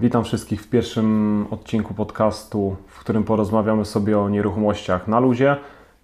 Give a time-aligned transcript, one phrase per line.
[0.00, 5.56] Witam wszystkich w pierwszym odcinku podcastu, w którym porozmawiamy sobie o nieruchomościach na luzie.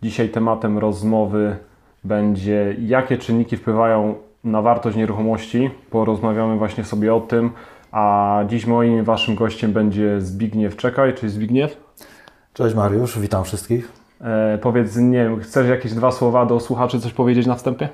[0.03, 1.57] Dzisiaj tematem rozmowy
[2.05, 4.15] będzie, jakie czynniki wpływają
[4.45, 5.71] na wartość nieruchomości.
[5.91, 7.51] Porozmawiamy właśnie sobie o tym,
[7.93, 11.15] a dziś moim waszym gościem będzie Zbigniew Czekaj.
[11.15, 11.77] Cześć Zbigniew.
[12.53, 13.93] Cześć Mariusz, witam wszystkich.
[14.21, 17.89] E, powiedz, nie wiem, chcesz jakieś dwa słowa do słuchaczy coś powiedzieć na wstępie?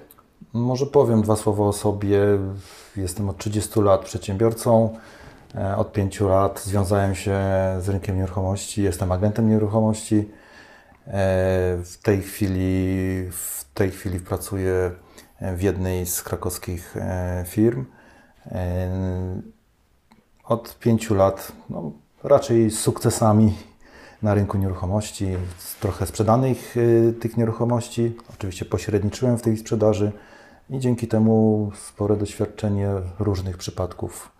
[0.52, 2.18] Może powiem dwa słowa o sobie.
[2.96, 4.90] Jestem od 30 lat przedsiębiorcą.
[5.54, 7.40] E, Od 5 lat związałem się
[7.80, 10.16] z rynkiem nieruchomości, jestem agentem nieruchomości.
[10.16, 11.12] E,
[11.84, 14.90] W tej chwili, w tej chwili pracuję
[15.56, 17.84] w jednej z krakowskich e, firm.
[20.44, 21.92] Od 5 lat no,
[22.24, 23.54] raczej z sukcesami
[24.22, 25.36] na rynku nieruchomości,
[25.80, 26.74] trochę sprzedanych
[27.20, 28.16] tych nieruchomości.
[28.34, 30.12] Oczywiście pośredniczyłem w tej sprzedaży
[30.70, 34.32] i dzięki temu spore doświadczenie różnych przypadków,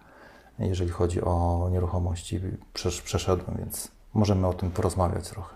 [0.69, 2.41] jeżeli chodzi o nieruchomości,
[2.75, 5.55] przesz- przeszedłem, więc możemy o tym porozmawiać trochę.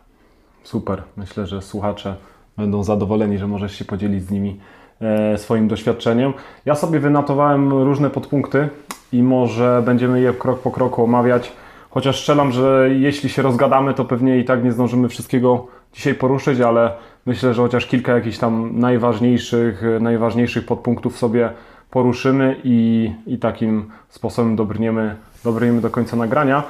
[0.63, 1.03] Super.
[1.17, 2.17] Myślę, że słuchacze
[2.57, 4.61] będą zadowoleni, że możesz się podzielić z nimi
[5.01, 6.33] e, swoim doświadczeniem.
[6.65, 8.69] Ja sobie wynotowałem różne podpunkty
[9.13, 11.53] i może będziemy je krok po kroku omawiać.
[11.91, 16.61] Chociaż strzelam, że jeśli się rozgadamy, to pewnie i tak nie zdążymy wszystkiego dzisiaj poruszyć,
[16.61, 16.93] ale
[17.27, 21.53] myślę, że chociaż kilka jakichś tam najważniejszych, najważniejszych podpunktów sobie
[21.91, 26.63] poruszymy i, i takim sposobem dobrniemy, dobrniemy do końca nagrania.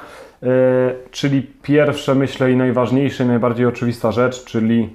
[0.42, 0.46] E,
[1.10, 4.90] czyli pierwsze, myślę, i najważniejsze, i najbardziej oczywista rzecz, czyli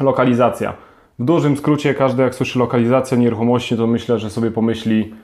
[0.00, 0.74] lokalizacja.
[1.18, 5.14] W dużym skrócie, każdy jak słyszy lokalizacja nieruchomości, to myślę, że sobie pomyśli,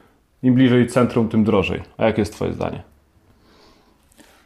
[0.42, 1.82] im bliżej centrum, tym drożej.
[1.98, 2.82] A jakie jest Twoje zdanie?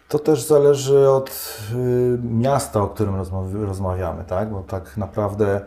[0.09, 4.51] To też zależy od y, miasta, o którym rozmaw- rozmawiamy, tak?
[4.51, 5.61] Bo tak naprawdę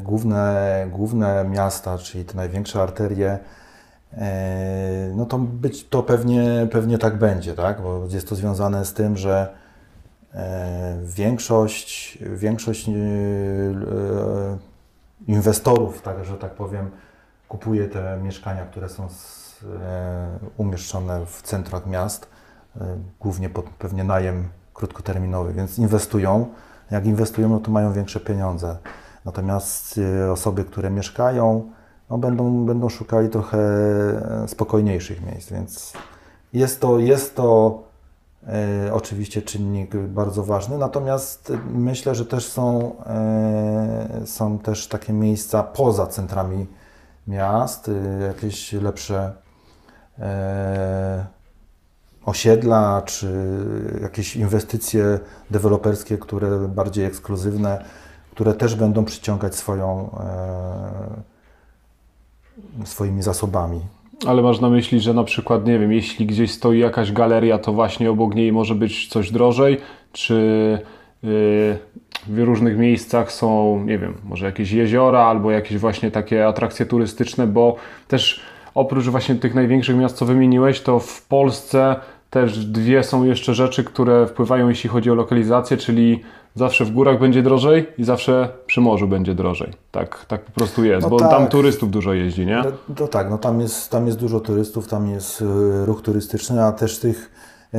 [0.00, 3.38] główne, główne miasta, czyli te największe arterie,
[4.12, 4.18] y,
[5.16, 7.82] no to być to pewnie, pewnie tak będzie, tak?
[7.82, 9.54] Bo jest to związane z tym, że
[10.34, 10.38] y,
[11.04, 12.90] większość, większość
[15.26, 16.90] inwestorów, tak, że tak powiem,
[17.48, 19.08] kupuje te mieszkania, które są
[20.56, 22.28] umieszczone w centrach miast
[23.20, 26.46] głównie pod pewnie najem krótkoterminowy, więc inwestują.
[26.90, 28.76] Jak inwestują, no to mają większe pieniądze.
[29.24, 31.70] Natomiast y, osoby, które mieszkają,
[32.10, 35.92] no będą, będą szukali trochę e, spokojniejszych miejsc, więc
[36.52, 37.82] jest to, jest to
[38.46, 40.78] e, oczywiście czynnik bardzo ważny.
[40.78, 46.66] Natomiast myślę, że też są, e, są też takie miejsca poza centrami
[47.26, 49.32] miast, y, jakieś lepsze
[50.18, 51.26] e,
[52.24, 53.58] osiedla, czy
[54.02, 55.18] jakieś inwestycje
[55.50, 57.84] deweloperskie, które bardziej ekskluzywne,
[58.40, 60.10] które też będą przyciągać swoją,
[62.80, 63.80] e, swoimi zasobami.
[64.26, 67.72] Ale masz na myśli, że na przykład, nie wiem, jeśli gdzieś stoi jakaś galeria, to
[67.72, 69.80] właśnie obok niej może być coś drożej,
[70.12, 70.34] czy
[71.22, 71.78] yy,
[72.26, 77.46] w różnych miejscach są, nie wiem, może jakieś jeziora albo jakieś właśnie takie atrakcje turystyczne,
[77.46, 77.76] bo
[78.08, 78.40] też
[78.74, 81.96] oprócz właśnie tych największych miast, co wymieniłeś, to w Polsce
[82.30, 86.20] też dwie są jeszcze rzeczy, które wpływają, jeśli chodzi o lokalizację, czyli
[86.54, 89.72] zawsze w górach będzie drożej i zawsze przy morzu będzie drożej.
[89.90, 91.30] Tak, tak po prostu jest, No bo tak.
[91.30, 92.62] tam turystów dużo jeździ, nie?
[92.88, 95.44] No, to tak, no tam jest, tam jest dużo turystów, tam jest e,
[95.86, 97.30] ruch turystyczny, a też tych
[97.72, 97.78] e,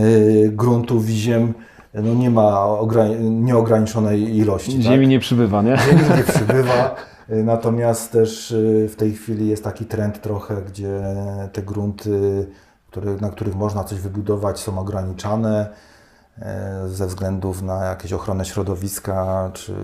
[0.49, 1.53] gruntów i ziem
[1.93, 4.73] no nie ma ogra- nieograniczonej ilości.
[4.73, 4.81] tak?
[4.81, 5.77] Ziemi nie przybywa, nie?
[5.77, 6.95] Ziemi nie przybywa.
[7.29, 8.55] Y, Natomiast też
[8.89, 11.01] w tej chwili jest taki trend trochę, gdzie
[11.53, 12.47] te grunty,
[12.91, 15.69] które, na których można coś wybudować, są ograniczane
[16.39, 19.75] e, ze względów na jakieś ochronę środowiska czy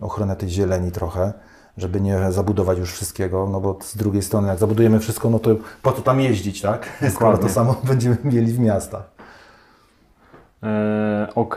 [0.00, 1.32] ochronę tej zieleni trochę,
[1.76, 5.50] żeby nie zabudować już wszystkiego, no bo z drugiej strony jak zabudujemy wszystko, no to
[5.82, 6.88] po co tam jeździć, tak?
[7.14, 9.10] Skoro to samo będziemy mieli w miastach.
[10.62, 11.56] E, ok,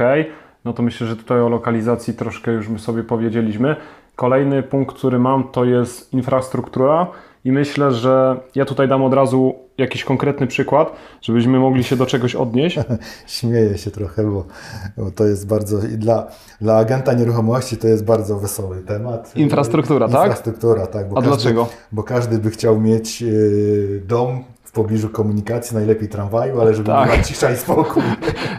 [0.66, 3.76] no to myślę, że tutaj o lokalizacji troszkę już my sobie powiedzieliśmy.
[4.16, 7.08] Kolejny punkt, który mam, to jest infrastruktura
[7.48, 10.92] i myślę, że ja tutaj dam od razu jakiś konkretny przykład,
[11.22, 12.80] żebyśmy mogli się do czegoś odnieść.
[13.28, 14.46] Śmieję się trochę, bo,
[14.98, 16.28] bo to jest bardzo i dla,
[16.62, 19.36] dla agenta nieruchomości to jest bardzo wesoły temat.
[19.36, 20.22] Infrastruktura, tak?
[20.22, 21.10] Infrastruktura, tak.
[21.10, 21.68] Bo A każdy, dlaczego?
[21.92, 24.44] Bo każdy by chciał mieć yy, dom
[24.78, 27.10] pobliżu komunikacji, najlepiej tramwaju, ale żeby Tak.
[27.12, 28.04] była cisza i spokój.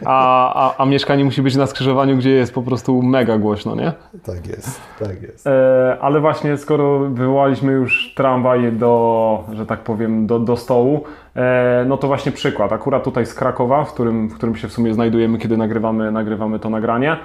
[0.04, 3.92] A, a, a mieszkanie musi być na skrzyżowaniu, gdzie jest po prostu mega głośno, nie?
[4.26, 5.46] tak jest, tak jest.
[5.46, 11.04] E, ale właśnie skoro wywołaliśmy już tramwaj do, że tak powiem, do, do stołu,
[11.36, 12.72] e, no to właśnie przykład.
[12.72, 16.58] Akurat tutaj z Krakowa, w którym, w którym się w sumie znajdujemy, kiedy nagrywamy, nagrywamy
[16.58, 17.16] to nagranie.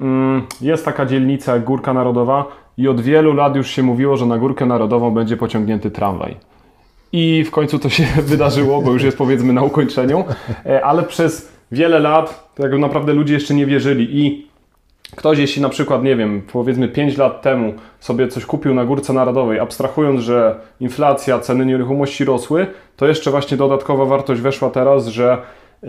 [0.00, 2.44] Mm, Jest taka dzielnica jak Górka Narodowa
[2.76, 6.36] i od wielu lat już się mówiło, że na Górkę Narodową będzie pociągnięty tramwaj.
[7.16, 10.24] I w końcu to się wydarzyło, bo już jest powiedzmy na ukończeniu,
[10.66, 14.18] E, ale przez wiele lat tak naprawdę ludzie jeszcze nie wierzyli.
[14.20, 14.46] I
[15.16, 19.12] ktoś jeśli na przykład, nie wiem, powiedzmy 5 lat temu sobie coś kupił na Górce
[19.12, 22.66] Narodowej, abstrahując, że inflacja, ceny nieruchomości rosły,
[22.96, 25.38] to jeszcze właśnie dodatkowa wartość weszła teraz, że
[25.82, 25.88] yy,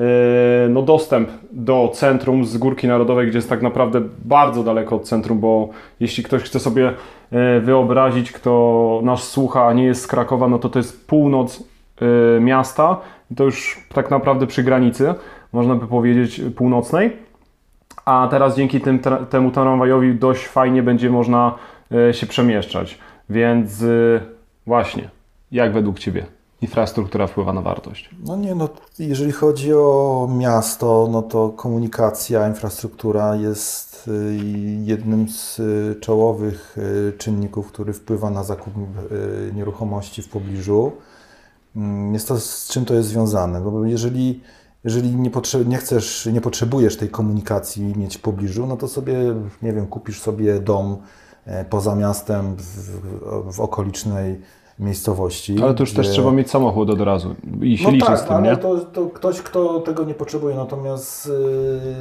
[0.70, 5.40] no dostęp do centrum z Górki Narodowej, gdzie jest tak naprawdę bardzo daleko od centrum,
[5.40, 5.70] bo
[6.00, 6.94] jeśli ktoś chce sobie
[7.62, 11.64] wyobrazić, kto nas słucha, nie jest z Krakowa, no to to jest północ
[12.02, 13.02] yy, miasta,
[13.36, 15.14] to już tak naprawdę przy granicy,
[15.54, 17.18] można by powiedzieć północnej.
[18.06, 19.00] A teraz dzięki tym,
[19.30, 21.56] temu tramwajowi dość fajnie będzie można
[22.10, 23.00] e, się przemieszczać.
[23.30, 23.86] Więc e,
[24.68, 25.10] właśnie,
[25.52, 26.26] jak według Ciebie
[26.66, 28.10] infrastruktura wpływa na wartość?
[28.26, 28.70] No nie, no
[29.00, 34.38] jeżeli chodzi o miasto, no to komunikacja, infrastruktura jest y,
[34.84, 38.74] jednym z y, czołowych y, czynników, który wpływa na zakup
[39.54, 40.92] nieruchomości w pobliżu.
[41.76, 43.60] Mm, Jest to z czym to jest związane?
[43.60, 44.42] No bo jeżeli,
[44.84, 45.32] jeżeli nie,
[45.66, 49.16] nie chcesz, nie potrzebujesz tej komunikacji mieć w pobliżu, no to sobie,
[49.62, 50.98] nie wiem, kupisz sobie dom
[51.46, 54.42] e, poza miastem w, w okolicznej
[54.80, 55.64] miejscowości.
[55.64, 58.24] Ale to już też gdzie- trzeba mieć samochód od razu i się liczyć tak, z
[58.24, 58.58] tym, ale nie?
[58.58, 61.32] To, to ktoś, kto tego nie potrzebuje, natomiast,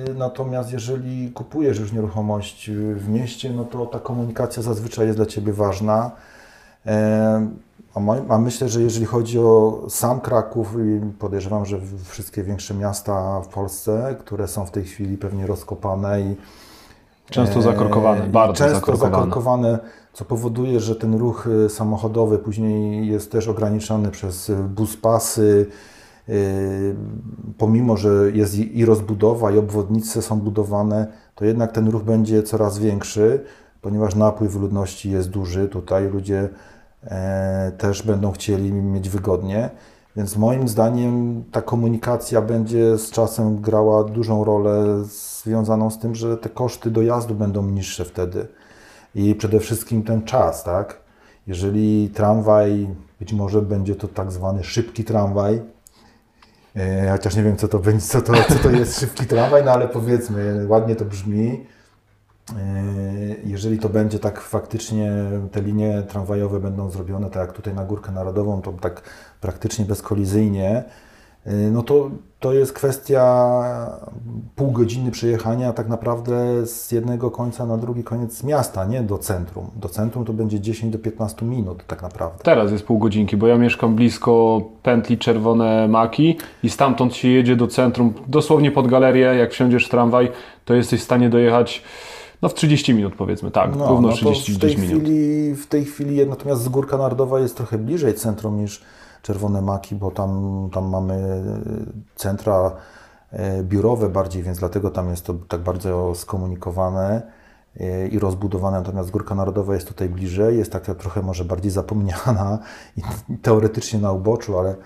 [0.09, 5.27] yy, natomiast jeżeli kupujesz już nieruchomość w mieście, no to ta komunikacja zazwyczaj jest dla
[5.27, 6.11] Ciebie ważna.
[6.87, 7.47] E,
[7.95, 8.01] A,
[8.35, 13.49] a myślę, że jeżeli chodzi o sam Kraków, i podejrzewam, że wszystkie większe miasta w
[13.49, 16.37] Polsce, które są w tej chwili pewnie rozkopane i
[17.31, 19.17] Często E, zakorkowane, bardzo często zakorkowane.
[19.17, 19.79] zakorkowane,
[20.15, 25.67] co powoduje, że ten ruch y, samochodowy później jest też ograniczony przez y, buspasy.
[26.29, 26.97] y,
[27.59, 32.43] Pomimo, że jest i i rozbudowa, i obwodnice są budowane, to jednak ten ruch będzie
[32.43, 33.45] coraz większy,
[33.83, 35.69] ponieważ napływ ludności jest duży.
[35.69, 36.49] Tutaj ludzie
[37.05, 39.71] e, też będą chcieli mieć wygodnie.
[40.17, 45.05] Więc moim zdaniem ta komunikacja będzie z czasem grała dużą rolę
[45.43, 48.47] związaną z tym, że te koszty dojazdu będą niższe wtedy.
[49.15, 51.01] I przede wszystkim ten czas, tak?
[51.47, 52.89] Jeżeli tramwaj,
[53.21, 55.63] być może będzie to tak zwany szybki tramwaj,
[56.77, 59.73] e, chociaż nie wiem, co to będzie, co to, co to jest szybki tramwaj, no
[59.73, 61.67] ale powiedzmy, ładnie to brzmi.
[62.51, 62.55] E,
[63.45, 65.13] Jeżeli to będzie tak faktycznie,
[65.53, 69.03] te linie tramwajowe będą zrobione tak jak tutaj na Górkę Narodową, to tak
[69.41, 70.85] praktycznie bezkolizyjnie,
[71.47, 72.11] no to,
[72.41, 73.49] to jest kwestia
[74.57, 79.71] pół godziny przejechania tak naprawdę z jednego końca na drugi koniec miasta, nie do centrum.
[79.77, 82.39] Do centrum to będzie 10 do 15 minut tak naprawdę.
[82.45, 87.57] Teraz jest pół godzinki, bo ja mieszkam blisko pętli Czerwone Maki i stamtąd się jedzie
[87.57, 90.33] do centrum, dosłownie pod galerię, jak wsiądziesz w tramwaj,
[90.65, 91.83] to jesteś w stanie dojechać
[92.43, 95.03] no w 30 minut powiedzmy, tak, równo to 30 w tej, minut.
[95.03, 98.83] chwili, w tej chwili natomiast z Górka Narodowa jest trochę bliżej centrum niż
[99.25, 101.43] Czerwone Maki, bo tam, tam mamy e,
[102.17, 102.77] centra
[103.31, 107.23] e, biurowe bardziej, więc dlatego tam jest to tak bardzo skomunikowane
[107.81, 112.59] e, i rozbudowane, natomiast Górka Narodowa jest tutaj bliżej, jest taka trochę może bardziej zapomniana
[112.97, 113.03] i
[113.43, 114.77] teoretycznie na uboczu, ale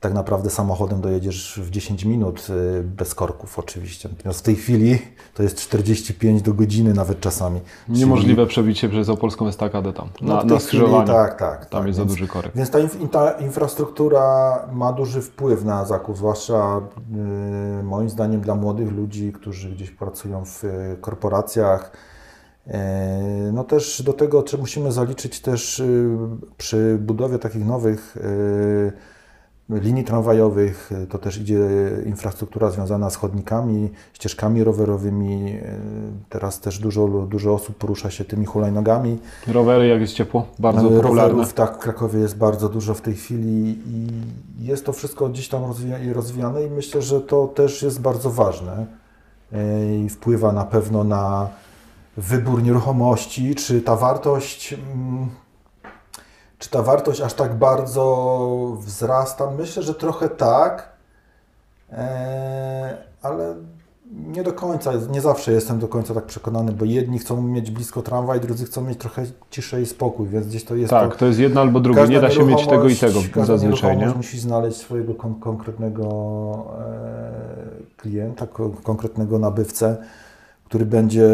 [0.00, 2.46] tak naprawdę samochodem dojedziesz w 10 minut
[2.78, 4.08] e, bez korków oczywiście.
[4.08, 4.98] Natomiast w tej chwili
[5.34, 7.60] to jest 45 do godziny nawet czasami.
[7.86, 11.06] Czyli- Niemożliwe przebić się przez opolską estakadę tam, no, na, w na skrzyżowaniu.
[11.06, 11.66] Tak, tak.
[11.66, 12.52] Tam tak, jest więc, za duży korek.
[12.54, 16.80] Więc ta, inf, ta infrastruktura ma duży wpływ na zakup, zwłaszcza
[17.80, 21.92] y, moim zdaniem dla młodych ludzi, którzy gdzieś pracują w y, korporacjach.
[22.66, 22.72] Y,
[23.52, 26.08] no też do tego czy musimy zaliczyć też y,
[26.56, 29.15] przy budowie takich nowych y,
[29.68, 31.58] linii tramwajowych, y, to też idzie
[32.06, 35.52] infrastruktura związana z chodnikami, ścieżkami rowerowymi.
[35.52, 35.60] y,
[36.28, 39.18] Teraz też dużo, dużo osób porusza się tymi hulajnogami.
[39.46, 41.22] Rowery, jak jest ciepło, bardzo Ale popularne.
[41.22, 44.06] Rowerów tak w Krakowie jest bardzo dużo w tej chwili i
[44.66, 48.86] jest to wszystko gdzieś tam rozwija- rozwijane i myślę, że to też jest bardzo ważne
[50.04, 51.48] i wpływa na pewno na
[52.16, 55.28] wybór nieruchomości, czy ta wartość mm,
[56.58, 59.50] czy ta wartość aż tak bardzo wzrasta?
[59.50, 60.88] Myślę, że trochę tak,
[61.92, 63.54] e, ale
[64.12, 68.02] nie do końca, nie zawsze jestem do końca tak przekonany, bo jedni chcą mieć blisko
[68.02, 71.26] tramwaj, drudzy chcą mieć trochę ciszej i spokój, więc gdzieś to jest Tak, to, to
[71.26, 74.06] jest jedno albo drugie, nie da się mieć tego i tego każda zazwyczaj, nie?
[74.06, 76.04] musi znaleźć swojego kon- konkretnego
[76.80, 79.96] e, klienta, ko- konkretnego nabywcę,
[80.66, 81.28] który będzie,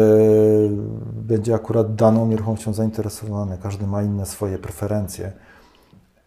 [1.13, 3.57] będzie akurat daną nieruchomością zainteresowany.
[3.63, 5.31] Każdy ma inne swoje preferencje.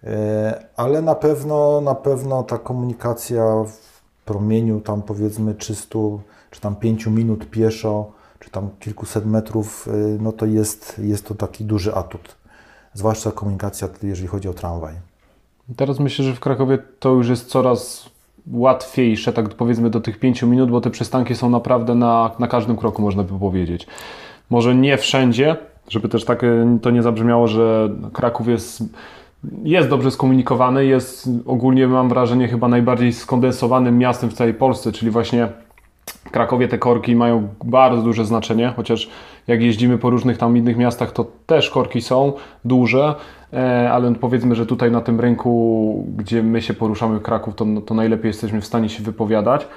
[0.04, 5.98] E, Ale na pewno, na pewno ta komunikacja w promieniu tam powiedzmy 300
[6.50, 11.34] czy tam 5 minut pieszo, czy tam kilkuset metrów, y, no to jest, jest to
[11.34, 12.36] taki duży atut.
[12.94, 14.94] Zwłaszcza komunikacja, jeżeli chodzi o tramwaj.
[15.76, 18.10] Teraz myślę, że w Krakowie to już jest coraz
[18.52, 22.76] łatwiejsze, tak powiedzmy do tych 5 minut, bo te przystanki są naprawdę na, na każdym
[22.76, 23.86] kroku, można by powiedzieć.
[24.50, 25.56] Może nie wszędzie,
[25.88, 28.82] żeby też tak e, to nie zabrzmiało, że Kraków jest,
[29.62, 35.10] jest dobrze skomunikowany, jest ogólnie mam wrażenie chyba najbardziej skondensowanym miastem w całej Polsce, czyli
[35.10, 35.48] właśnie
[36.10, 39.10] w Krakowie te korki mają bardzo duże znaczenie, chociaż
[39.46, 42.32] jak jeździmy po różnych tam innych miastach, to też korki są
[42.64, 43.14] duże,
[43.52, 47.94] e, ale powiedzmy, że tutaj na tym rynku, gdzie my się poruszamy Kraków, to, to
[47.94, 49.68] najlepiej jesteśmy w stanie się wypowiadać,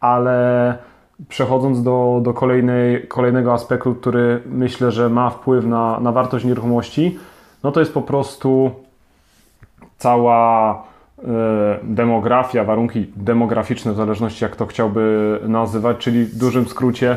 [0.00, 0.78] ale
[1.28, 7.18] przechodząc do, do kolejnej, kolejnego aspektu, który myślę, że ma wpływ na, na wartość nieruchomości,
[7.62, 8.70] no to jest po prostu
[9.98, 10.82] cała
[11.82, 17.16] demografia, warunki demograficzne, w zależności jak to chciałby nazywać, czyli w dużym skrócie,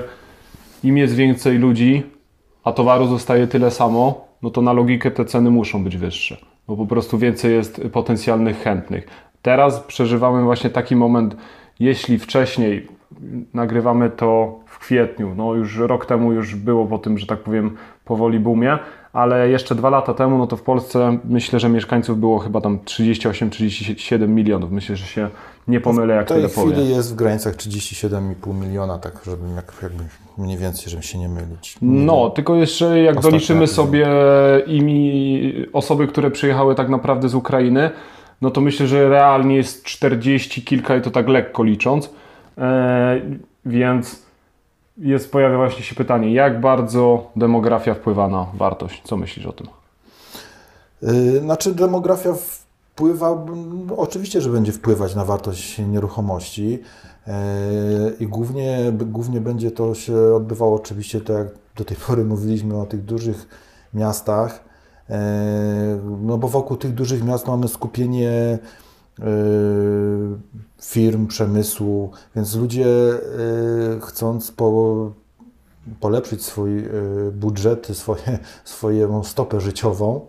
[0.84, 2.04] im jest więcej ludzi,
[2.64, 6.38] a towaru zostaje tyle samo, no to na logikę te ceny muszą być wyższe,
[6.68, 9.08] bo po prostu więcej jest potencjalnych chętnych.
[9.42, 11.36] Teraz przeżywamy właśnie taki moment,
[11.80, 12.88] jeśli wcześniej
[13.54, 17.78] nagrywamy to w kwietniu, no już rok temu już było po tym, że tak powiem,
[18.06, 18.78] powoli boomie,
[19.20, 22.78] ale jeszcze dwa lata temu, no to w Polsce myślę, że mieszkańców było chyba tam
[22.78, 24.72] 38-37 milionów.
[24.72, 25.30] Myślę, że się
[25.68, 26.72] nie pomylę, jak W tej tyle powiem.
[26.72, 30.04] chwili jest w granicach 37,5 miliona, tak żeby jak, jakby
[30.38, 31.76] mniej więcej, żeby się nie mylić.
[31.82, 34.08] No, tylko jeszcze jak doliczymy sobie
[34.68, 37.90] imi osoby, które przyjechały tak naprawdę z Ukrainy,
[38.42, 42.10] no to myślę, że realnie jest 40 kilka i to tak lekko licząc.
[42.58, 43.22] E,
[43.66, 44.29] więc
[45.00, 49.02] jest, pojawia właśnie się pytanie, jak bardzo demografia wpływa na wartość?
[49.06, 49.68] Co myślisz o tym?
[51.02, 53.46] Yy, Znaczy demografia wpływa,
[53.98, 56.70] oczywiście, że będzie wpływać na wartość nieruchomości
[57.28, 57.34] yy,
[58.20, 62.86] i głównie, głównie będzie to się odbywało oczywiście tak jak do tej pory mówiliśmy o
[62.86, 63.48] tych dużych
[63.94, 64.64] miastach,
[65.10, 65.16] yy,
[66.22, 68.60] no bo wokół tych dużych miast mamy skupienie
[70.82, 75.12] firm, przemysłu, więc ludzie yy, chcąc po,
[76.00, 80.26] polepszyć swój yy, budżet, swoje, swoją stopę życiową,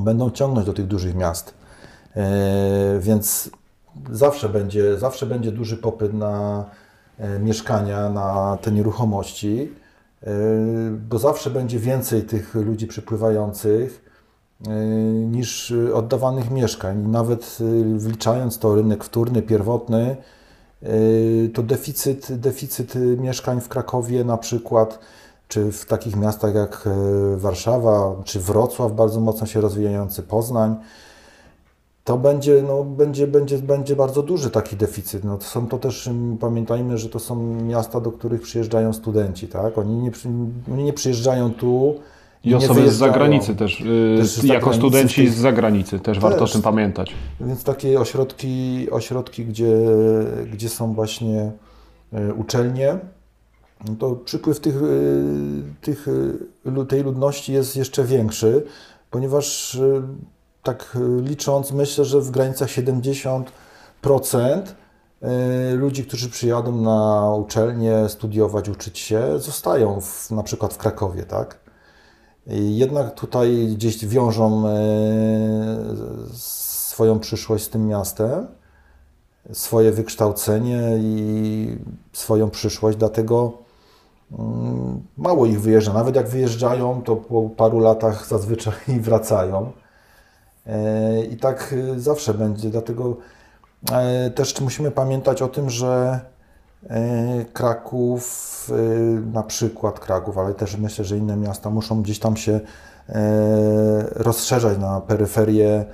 [0.00, 1.54] będą ciągnąć do tych dużych miast.
[3.00, 3.50] Więc
[4.10, 6.64] zawsze będzie, zawsze będzie duży popyt na
[7.40, 9.72] mieszkania, na te nieruchomości,
[11.08, 14.11] bo zawsze będzie więcej tych ludzi przypływających
[15.30, 17.08] niż oddawanych mieszkań.
[17.08, 20.16] Nawet e, wliczając to rynek wtórny, pierwotny,
[21.54, 24.98] to deficyt, deficyt mieszkań w Krakowie na przykład,
[25.48, 26.88] czy w takich miastach jak
[27.36, 30.76] Warszawa, czy Wrocław, bardzo mocno się rozwijający, Poznań,
[32.04, 35.24] to będzie, no, będzie, będzie, będzie bardzo duży taki deficyt.
[35.24, 39.78] No, to są to też, pamiętajmy, że to są miasta, do których przyjeżdżają studenci, tak?
[39.78, 40.10] Oni nie,
[40.72, 41.94] oni nie przyjeżdżają tu
[42.44, 46.38] I osoby z zagranicy też, yy, Też z jako zagranicy, studenci z zagranicy, też warto
[46.38, 46.52] o Też.
[46.52, 47.14] tym pamiętać.
[47.40, 49.76] Więc takie ośrodki, ośrodki gdzie,
[50.52, 51.52] gdzie są właśnie
[52.12, 52.98] e, uczelnie,
[53.88, 54.80] no to przypływ tych, e,
[55.80, 56.08] tych,
[56.78, 58.66] e, tej ludności jest jeszcze większy,
[59.10, 59.78] ponieważ
[60.62, 63.44] tak licząc, myślę, że w granicach 70%
[65.22, 71.22] e, ludzi, którzy przyjadą na uczelnię studiować, uczyć się, zostają w, na przykład w Krakowie,
[71.22, 71.61] tak?
[72.46, 74.72] Jednak tutaj gdzieś wiążą e,
[76.32, 78.46] swoją przyszłość z tym miastem,
[79.52, 81.78] swoje wykształcenie i
[82.12, 83.52] swoją przyszłość, dlatego
[84.38, 85.92] mm, mało ich wyjeżdża.
[85.92, 89.72] Nawet jak wyjeżdżają, to po paru latach zazwyczaj wracają.
[90.66, 92.70] E, I tak e, zawsze będzie.
[92.70, 93.16] Dlatego
[94.34, 96.20] też musimy pamiętać o tym, że
[97.52, 98.74] Kraków, e,
[99.32, 102.60] na przykład Kraków, ale też myślę, że inne miasta muszą gdzieś tam się
[103.08, 105.84] e, rozszerzać na peryferię,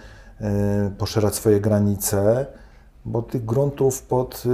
[0.40, 2.46] e, poszerzać swoje granice,
[3.04, 4.44] bo tych gruntów pod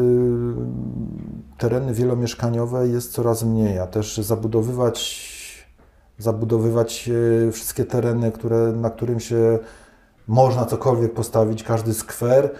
[1.58, 5.24] tereny wielomieszkaniowe jest coraz mniej, a też zabudowywać,
[6.18, 7.10] zabudowywać
[7.48, 9.58] e, wszystkie tereny, które, na którym się
[10.26, 12.50] można cokolwiek postawić, każdy skwer,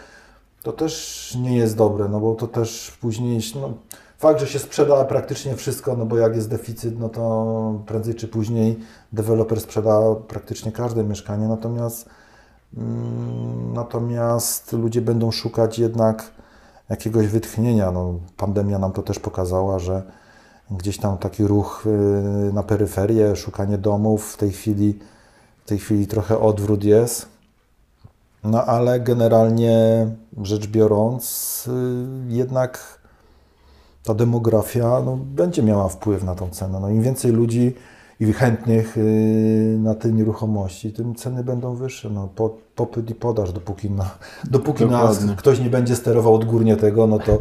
[0.65, 3.73] to też nie jest dobre, no bo to też później, no,
[4.19, 8.29] fakt, że się sprzeda praktycznie wszystko, no bo jak jest deficyt, no to prędzej czy
[8.29, 8.79] później
[9.13, 12.09] deweloper sprzeda praktycznie każde mieszkanie, natomiast
[12.77, 16.31] mm, natomiast ludzie będą szukać jednak
[16.89, 17.93] jakiegoś wytchnienia.
[17.93, 20.03] No, pandemia nam to też pokazała, że
[20.71, 24.99] gdzieś tam taki ruch y, na peryferię, szukanie domów w tej chwili,
[25.65, 27.34] w tej chwili trochę odwrót jest.
[28.45, 30.07] No ale generalnie
[30.43, 31.65] rzecz biorąc,
[32.29, 32.99] y, jednak
[34.05, 36.81] ta demografia no, będzie miała wpływ na tą cenę.
[36.81, 37.75] No, Im więcej ludzi,
[38.21, 42.11] i chętnych y, na te nieruchomości, tym ceny będą wyższe.
[42.11, 44.11] No, po, popyt i podaż, dopóki, na,
[44.45, 47.39] dopóki nas ktoś nie będzie sterował odgórnie tego, no to,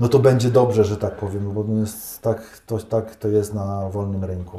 [0.00, 3.54] no to będzie dobrze, że tak powiem, bo no jest, tak, to, tak to jest
[3.54, 4.58] na wolnym rynku.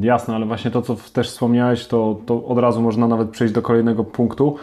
[0.00, 3.62] Jasne, ale właśnie to, co też wspomniałeś, to, to od razu można nawet przejść do
[3.62, 4.56] kolejnego punktu,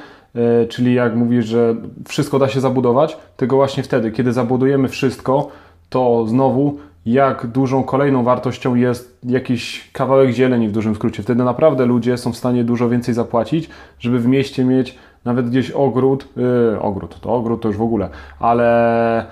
[0.69, 1.75] czyli jak mówisz, że
[2.07, 5.49] wszystko da się zabudować, tylko właśnie wtedy, kiedy zabudujemy wszystko,
[5.89, 11.23] to znowu jak dużą kolejną wartością jest jakiś kawałek zieleni w dużym skrócie.
[11.23, 13.69] Wtedy naprawdę ludzie są w stanie dużo więcej zapłacić,
[13.99, 18.09] żeby w mieście mieć nawet gdzieś ogród, yy, ogród, to ogród to już w ogóle,
[18.39, 19.25] ale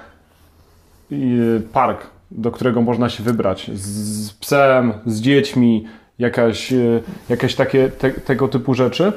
[1.11, 3.81] y, park, do którego można się wybrać z,
[4.25, 5.85] z psem, z dziećmi,
[6.19, 9.13] jakaś, y, jakieś takie te, tego typu rzeczy.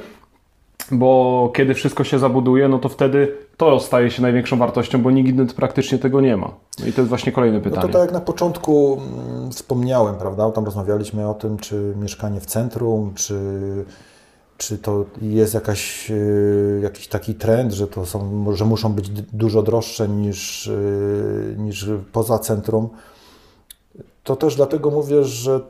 [0.92, 5.28] Bo kiedy wszystko się zabuduje, no to wtedy to staje się największą wartością, bo nikt
[5.30, 6.50] inny praktycznie tego nie ma.
[6.80, 7.82] No i to jest właśnie kolejne No pytanie.
[7.82, 10.50] to tak jak na początku mm, wspomniałem, prawda?
[10.50, 13.40] Tam rozmawialiśmy o tym, czy mieszkanie w centrum, czy,
[14.58, 19.62] czy to jest jakaś, y, jakiś taki trend, że to są, że muszą być dużo
[19.62, 22.88] droższe niż, y, niż poza centrum.
[24.24, 25.60] To też dlatego mówię, że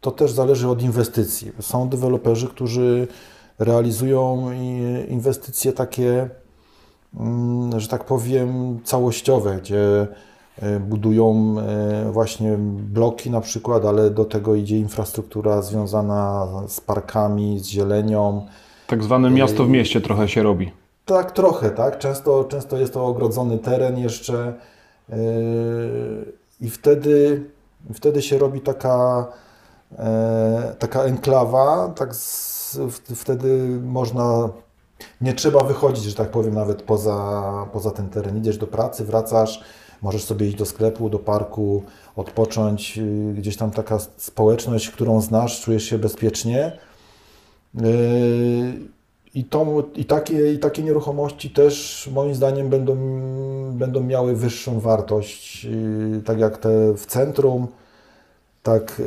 [0.00, 1.52] to też zależy od inwestycji.
[1.60, 3.08] Są deweloperzy, którzy
[3.58, 4.50] realizują
[5.08, 6.28] inwestycje takie,
[7.20, 10.06] mm, że tak powiem, całościowe, gdzie
[10.62, 17.58] e, budują e, właśnie bloki na przykład, ale do tego idzie infrastruktura związana z parkami,
[17.60, 18.46] z zielenią.
[18.86, 20.72] Tak zwane miasto w mieście trochę się robi.
[21.04, 21.98] Tak, trochę, tak.
[21.98, 24.54] Często, często jest to ogrodzony teren jeszcze
[26.60, 27.44] i wtedy,
[27.94, 29.26] wtedy się robi taka,
[29.98, 32.53] e, taka enklawa, tak z,
[33.14, 34.48] wtedy można,
[35.20, 38.38] nie trzeba wychodzić, że tak powiem, nawet poza, poza ten teren.
[38.38, 39.60] Idziesz do pracy, wracasz,
[40.02, 41.82] możesz sobie iść do sklepu, do parku,
[42.16, 46.78] odpocząć, yy, gdzieś tam taka społeczność, którą znasz, czujesz się bezpiecznie.
[47.74, 47.84] Yy,
[49.34, 52.96] I, to, i, takie, I takie nieruchomości też moim zdaniem będą,
[53.72, 57.66] będą miały wyższą wartość, yy, tak jak te w centrum,
[58.64, 59.02] tak,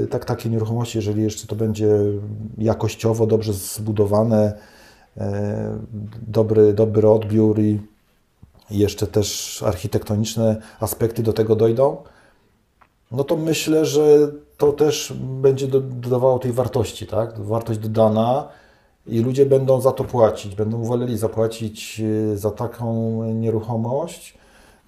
[0.00, 1.88] yy, tak takie nieruchomości, jeżeli jeszcze to będzie
[2.58, 4.52] jakościowo dobrze zbudowane,
[5.16, 5.24] yy,
[6.28, 7.80] dobry, dobry odbiór i
[8.70, 11.96] jeszcze też architektoniczne aspekty do tego dojdą,
[13.12, 17.40] no to myślę, że to też będzie do- dodawało tej wartości, tak?
[17.40, 18.48] Wartość dodana
[19.06, 24.34] i ludzie będą za to płacić, będą woleli zapłacić y, za taką nieruchomość,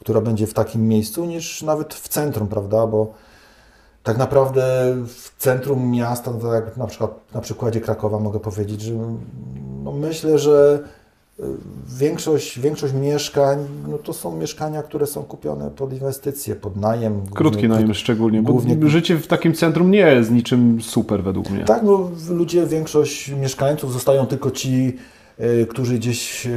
[0.01, 2.87] która będzie w takim miejscu, niż nawet w centrum, prawda?
[2.87, 3.15] Bo
[4.05, 4.63] tak naprawdę
[5.07, 8.95] w centrum miasta, no tak jak na przykład na przykładzie Krakowa mogę powiedzieć, że
[9.85, 10.79] no myślę, że
[11.41, 11.43] y,
[11.99, 17.21] większość, większość mieszkań no to są mieszkania, które są kupione pod inwestycje, pod najem.
[17.35, 21.51] Krótki głównie- najem szczególnie, bo głównie- życie w takim centrum nie jest niczym super według
[21.51, 21.65] mnie.
[21.65, 24.97] Tak, no ludzie, większość mieszkańców zostają tylko ci,
[25.71, 26.51] którzy gdzieś y,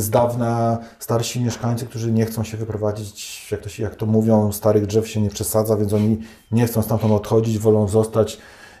[0.00, 4.52] z dawna, starsi mieszkańcy, którzy nie chcą się wyprowadzić, jak to, się, jak to mówią,
[4.52, 6.18] starych drzew się nie przesadza, więc oni
[6.52, 8.38] nie chcą stamtąd odchodzić, wolą zostać.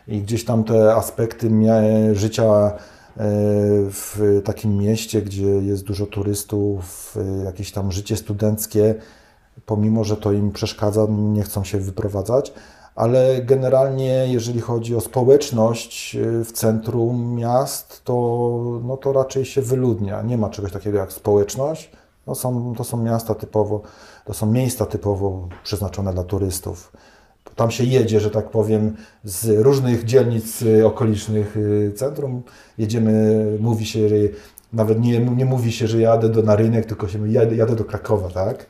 [0.08, 2.72] I gdzieś tam te aspekty mia- życia
[3.90, 8.94] w takim mieście, gdzie jest dużo turystów, jakieś tam życie studenckie,
[9.66, 12.52] pomimo, że to im przeszkadza, nie chcą się wyprowadzać,
[12.94, 19.62] ale generalnie jeżeli chodzi o społeczność y, w centrum miast, to, no to raczej się
[19.62, 20.22] wyludnia.
[20.22, 21.90] Nie ma czegoś takiego jak społeczność.
[22.26, 23.82] No są, to są miasta typowo,
[24.24, 26.92] to są miejsca typowo przeznaczone dla turystów.
[27.56, 32.42] Tam się jedzie, że tak powiem, z różnych dzielnic y, okolicznych y, centrum.
[32.78, 34.16] Jedziemy, mówi się, że
[34.72, 37.84] nawet nie, nie mówi się, że jadę do, na rynek, tylko się jadę, jadę do
[37.84, 38.66] Krakowa, tak?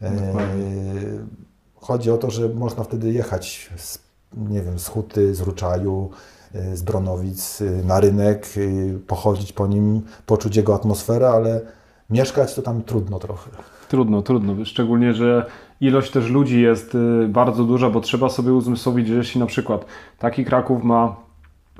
[0.00, 0.40] Dokładnie.
[0.40, 1.51] E,
[1.82, 3.98] Chodzi o to, że można wtedy jechać z,
[4.36, 6.10] nie wiem, z Huty, z Ruczaju,
[6.54, 11.60] e, z Bronowic e, na rynek, e, pochodzić po nim, poczuć jego atmosferę, ale
[12.10, 13.50] mieszkać to tam trudno trochę.
[13.88, 14.64] Trudno, trudno.
[14.64, 15.46] Szczególnie, że
[15.80, 19.86] ilość też ludzi jest y, bardzo duża, bo trzeba sobie uzmysłowić, że jeśli na przykład
[20.18, 21.16] taki Kraków ma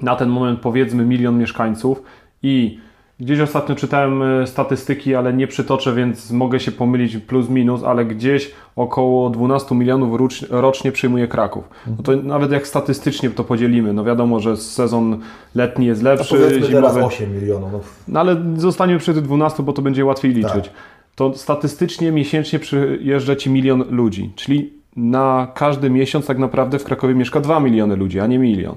[0.03, 2.03] na ten moment powiedzmy milion mieszkańców
[2.43, 2.81] i
[3.23, 8.05] gdzieś ostatnio czytałem y, statystyki, ale nie przytoczę, więc mogę się pomylić plus minus, ale
[8.05, 11.65] gdzieś około 12 milionów rocz- rocznie przyjmuje Kraków.
[11.87, 15.19] No to nawet jak statystycznie to podzielimy, no wiadomo, że sezon
[15.55, 17.05] letni jest No lepszy, teraz zimowy...
[17.05, 17.73] 8 milionów.
[17.73, 20.65] No, No ale zostaniemy przy tych 12, bo to będzie łatwiej liczyć.
[20.65, 20.73] Tak.
[21.15, 27.15] To statystycznie miesięcznie przyjeżdża ci milion ludzi, czyli na każdy miesiąc tak naprawdę w Krakowie
[27.15, 28.75] mieszka 2 miliony ludzi, a nie milion.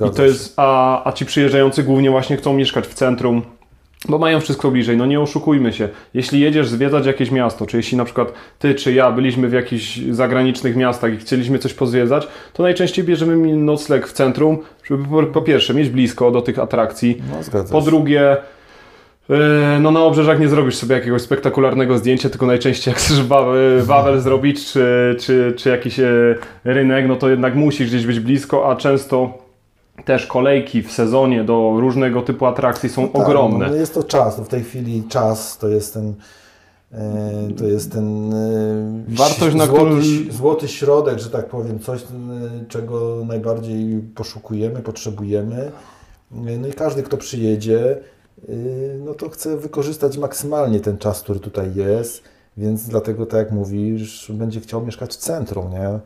[0.00, 3.42] no I to jest, a, a ci przyjeżdżający głównie właśnie chcą mieszkać w centrum,
[4.08, 4.96] bo mają wszystko bliżej.
[4.96, 5.88] No nie oszukujmy się.
[6.14, 9.96] Jeśli jedziesz zwiedzać jakieś miasto, czy jeśli na przykład ty czy ja byliśmy w jakichś
[10.10, 15.42] zagranicznych miastach i chcieliśmy coś pozwiedzać, to najczęściej bierzemy nocleg w centrum, żeby po, po
[15.42, 17.36] pierwsze mieć blisko do tych atrakcji, No,
[17.72, 18.36] po drugie,
[19.28, 19.36] yy,
[19.80, 23.46] no na obrzeżach nie zrobisz sobie jakiegoś spektakularnego zdjęcia, tylko najczęściej jak chcesz wa-
[23.82, 26.10] Wawel zrobić, czy, czy, czy jakiś e,
[26.64, 29.41] rynek, no to jednak musisz gdzieś być blisko, a często
[30.04, 33.66] też kolejki w sezonie do różnego typu atrakcji są Tak, ogromne.
[33.68, 34.38] No jest to czas.
[34.38, 36.14] No w tej chwili czas to jest ten.
[36.92, 38.36] e, To jest ten e,
[39.08, 42.06] Wartość, na złoty, którą- złoty środek, że tak powiem, coś, e,
[42.68, 45.72] czego najbardziej poszukujemy, potrzebujemy.
[46.30, 47.98] No i każdy, kto przyjedzie,
[49.04, 52.22] no to chce wykorzystać maksymalnie ten czas, który tutaj jest,
[52.56, 55.98] więc dlatego, tak jak mówisz, będzie chciał mieszkać w centrum, nie?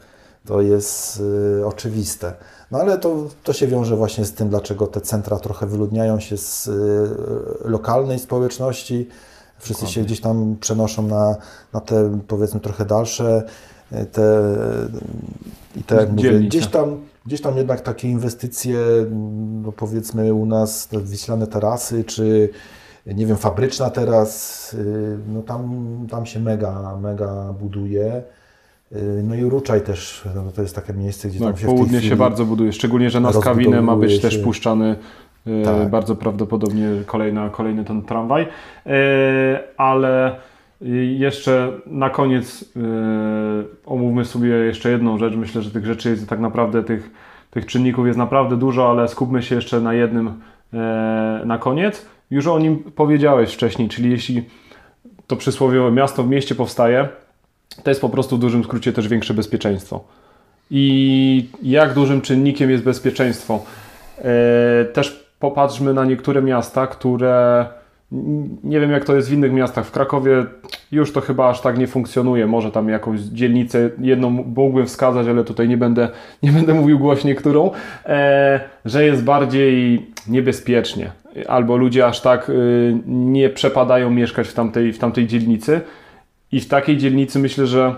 [0.47, 1.23] To jest
[1.61, 2.33] e, oczywiste.
[2.71, 6.37] No ale to, to się wiąże właśnie z tym, dlaczego te centra trochę wyludniają się
[6.37, 9.09] z e, lokalnej społeczności.
[9.59, 11.37] Wszyscy się gdzieś tam przenoszą na,
[11.73, 13.43] na te powiedzmy trochę dalsze
[13.93, 14.43] e, te
[15.77, 20.47] i tak jak mówię, gdzieś tam, gdzieś tam jednak takie inwestycje, mm, no powiedzmy u
[20.47, 22.51] nas te wiślane tarasy, czy
[23.07, 28.23] nie wiem, fabryczna teraz, y, no tam, tam się mega, mega buduje.
[28.93, 32.01] Y, No i Ruczaj też, no to jest takie miejsce, gdzie Tak, tam się południe
[32.01, 34.45] się bardzo buduje, szczególnie, że na Skawinę ma być rozbudowuje też się.
[34.45, 34.97] puszczany
[35.47, 35.91] e, Tak.
[35.91, 38.47] bardzo prawdopodobnie kolejna, kolejny ten tramwaj.
[38.87, 40.37] E, ale
[41.17, 42.65] jeszcze na koniec
[43.87, 45.37] omówmy sobie jeszcze jedną rzecz.
[45.37, 47.11] Myślę, że tych rzeczy jest tak naprawdę, tych,
[47.51, 50.33] tych czynników jest naprawdę dużo, ale skupmy się jeszcze na jednym
[51.45, 52.07] na koniec.
[52.31, 54.43] Już o nim powiedziałeś wcześniej, czyli jeśli
[55.27, 57.09] to przysłowiowe miasto w mieście powstaje,
[57.83, 60.05] to jest po prostu w dużym skrócie też większe bezpieczeństwo.
[60.71, 63.65] I jak dużym czynnikiem jest bezpieczeństwo?
[64.19, 67.67] E, Też popatrzmy na niektóre miasta, które
[68.65, 69.87] nie wiem jak to jest w innych miastach.
[69.87, 70.45] W Krakowie
[70.93, 72.47] już to chyba aż tak nie funkcjonuje.
[72.47, 76.09] Może tam jakąś dzielnicę jedną mógłbym wskazać, ale tutaj nie będę,
[76.43, 77.71] nie będę mówił głośniej którą,
[78.07, 81.11] e, że jest bardziej niebezpiecznie.
[81.49, 85.81] Albo ludzie aż tak y, nie przepadają mieszkać w tamtej, w tamtej dzielnicy.
[86.53, 87.95] I w takiej dzielnicy myślę, że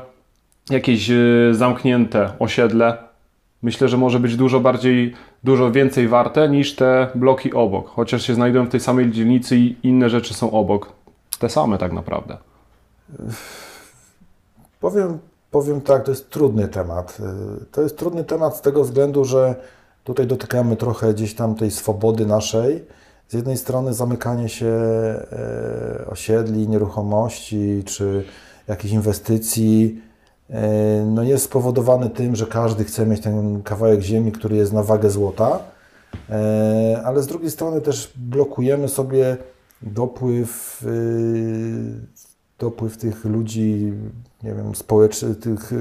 [0.70, 2.98] jakieś y, zamknięte osiedle,
[3.62, 7.88] myślę, że może być dużo bardziej, dużo więcej warte niż te bloki obok.
[7.88, 10.92] Chociaż się znajdują w tej samej dzielnicy i inne rzeczy są obok.
[11.38, 12.36] Te same tak naprawdę.
[14.80, 15.18] Powiem,
[15.50, 17.18] powiem tak, to jest trudny temat.
[17.62, 19.54] Y, To jest trudny temat z tego względu, że
[20.04, 22.84] tutaj dotykamy trochę gdzieś tam tej swobody naszej.
[23.28, 28.24] Z jednej strony zamykanie się e, osiedli, nieruchomości czy
[28.68, 30.02] jakichś inwestycji
[30.50, 34.82] e, no jest spowodowane tym, że każdy chce mieć ten kawałek ziemi, który jest na
[34.82, 35.58] wagę złota,
[36.30, 39.36] E, ale z drugiej strony też blokujemy sobie
[39.82, 40.84] dopływ,
[42.58, 43.92] dopływ tych ludzi,
[44.42, 45.72] nie wiem, społecz, tych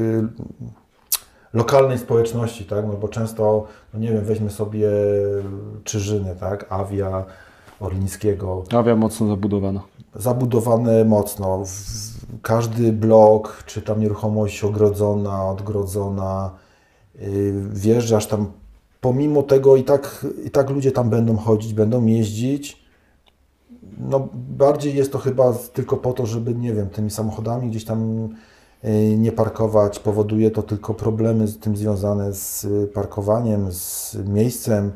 [1.54, 2.86] lokalnej społeczności, tak?
[2.88, 4.90] No bo często, no nie wiem, weźmy sobie
[5.84, 6.66] Czyżyny, tak?
[6.70, 7.26] Awia,
[7.80, 9.82] Orlińskiego, Awia mocno zabudowana.
[10.16, 11.64] zabudowane mocno.
[12.42, 16.52] Każdy blok, czy tam nieruchomość ogrodzona, odgrodzona,
[17.16, 18.52] yy, wjeżdżasz tam,
[19.02, 22.88] pomimo tego i tak, i tak ludzie tam będą chodzić, będą jeździć.
[23.98, 28.30] No, bardziej jest to chyba tylko po to, żeby, nie wiem, tymi samochodami gdzieś tam
[29.18, 30.00] nie parkować.
[30.00, 34.92] Powoduje to tylko problemy z tym związane z y, parkowaniem, z miejscem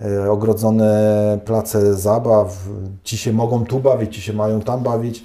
[0.00, 2.68] e, ogrodzone place zabaw,
[3.04, 5.24] ci się mogą tu bawić, ci się mają tam bawić.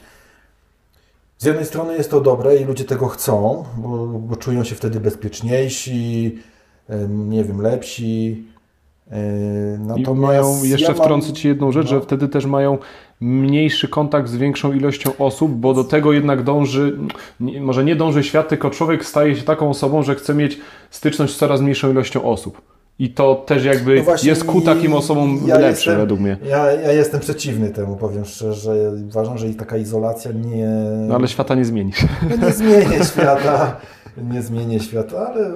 [1.37, 4.99] Z jednej strony jest to dobre i ludzie tego chcą, bo, bo czują się wtedy
[4.99, 6.39] bezpieczniejsi,
[7.09, 8.47] nie wiem, lepsi.
[9.11, 11.89] I Natomiast mają, jeszcze ja mam- wtrącę Ci jedną rzecz, no.
[11.89, 12.77] że wtedy też mają
[13.21, 16.97] mniejszy kontakt z większą ilością osób, bo do tego jednak dąży,
[17.61, 21.37] może nie dąży świat, tylko człowiek staje się taką osobą, że chce mieć styczność z
[21.37, 22.61] coraz mniejszą ilością osób.
[22.99, 26.37] I to też jakby No jest ku takim osobom ja lepsze jestem- według mnie.
[26.49, 28.91] Ja, ja jestem przeciwny temu, powiem szczerze.
[29.07, 30.67] Uważam, że i taka izolacja nie,
[31.07, 32.05] No ale świata nie zmienisz.
[32.29, 33.77] No nie zmienię świata,
[34.31, 35.51] nie zmienię świata, ale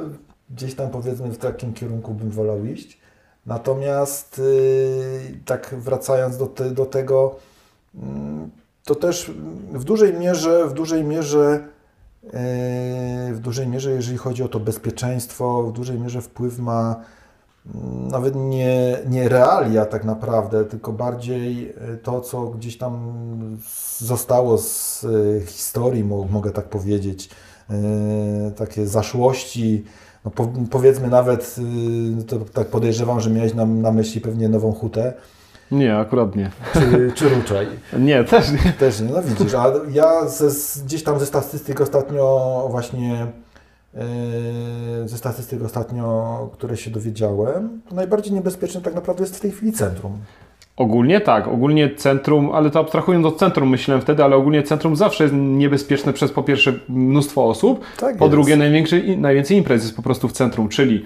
[0.56, 3.03] gdzieś tam powiedzmy w takim kierunku bym wolał iść.
[3.46, 7.36] Natomiast yy, tak wracając do, te, do tego,
[7.96, 8.52] mm,
[8.86, 9.32] to też
[9.74, 11.68] w dużej mierze, w dużej mierze,
[12.24, 12.32] yy,
[13.34, 16.96] w dużej mierze, jeżeli chodzi o to bezpieczeństwo, w dużej mierze wpływ ma
[17.76, 23.14] mm, nawet nie, nie realia tak naprawdę, tylko bardziej y, to, co gdzieś tam
[23.98, 27.30] zostało z y, historii, mo- mogę tak powiedzieć,
[27.70, 29.86] y, takie zaszłości.
[30.26, 31.56] No po, powiedzmy nawet,
[32.20, 35.14] y, to tak podejrzewam, że miałeś na, na myśli pewnie Nową Hutę.
[35.72, 36.52] Nie, akurat nie.
[36.74, 37.68] Czy, czy Ruczaj?
[38.00, 38.74] Nie, też nie.
[38.74, 40.50] Też nie, no widzisz, a ja ze,
[40.86, 43.28] gdzieś tam ze statystyk ostatnio właśnie
[43.94, 44.02] yy,
[45.06, 49.72] ze statystyk ostatnio, które się dowiedziałem, to najbardziej niebezpieczne tak naprawdę jest w tej chwili
[49.74, 50.18] centrum.
[50.78, 55.24] Ogólnie tak, ogólnie centrum, ale to abstrahując od centrum myślałem wtedy, ale ogólnie centrum zawsze
[55.24, 58.32] jest niebezpieczne przez po pierwsze mnóstwo osób, Tak po jest.
[58.36, 61.04] drugie największy, najwięcej imprez jest po prostu w centrum, czyli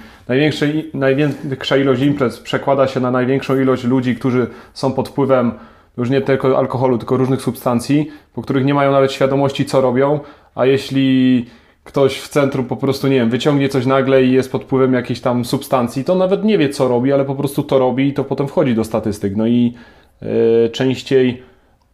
[0.93, 5.51] największa ilość imprez przekłada się na największą ilość ludzi, którzy są pod wpływem
[5.97, 10.19] już nie tylko alkoholu, tylko różnych substancji, po których nie mają nawet świadomości co robią,
[10.55, 11.45] a jeśli
[11.87, 15.21] ktoś w centrum po prostu, nie wiem, wyciągnie coś nagle i jest pod wpływem jakiejś
[15.21, 18.23] tam substancji, to nawet nie wie, co robi, ale po prostu to robi i to
[18.23, 19.35] potem wchodzi do statystyk.
[19.35, 19.73] No i
[20.21, 21.43] yy, częściej,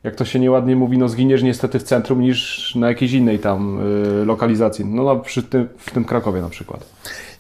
[0.04, 3.80] jak to się nieładnie mówi, no zginiesz niestety w centrum niż na jakiejś innej tam
[4.18, 4.86] yy, lokalizacji.
[4.86, 6.86] No na, przy tym, w tym Krakowie na przykład.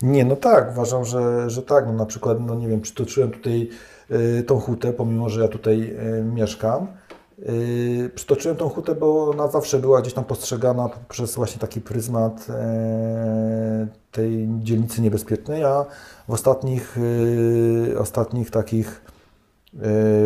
[0.02, 1.86] Nie, no tak, uważam, że, że tak.
[1.86, 3.70] No na przykład, no nie wiem, przytoczyłem tutaj
[4.40, 5.94] y, tą hutę, pomimo, że ja tutaj
[6.34, 6.88] mieszkam.
[7.40, 12.48] Y, przytoczyłem tą hutę, bo ona zawsze była gdzieś tam postrzegana przez właśnie taki pryzmat
[12.50, 12.54] y,
[14.12, 15.86] tej dzielnicy niebezpiecznej, a
[16.28, 19.02] w ostatnich, y, ostatnich takich